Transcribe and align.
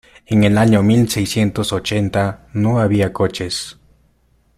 En 0.25 0.43
el 0.43 0.57
año 0.57 0.81
mil 0.81 1.07
seiscientos 1.11 1.71
ochenta 1.73 2.47
no 2.53 2.79
había 2.79 3.13
coches. 3.13 3.77